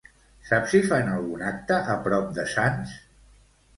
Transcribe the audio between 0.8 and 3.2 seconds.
fan algun acte a prop de Sants?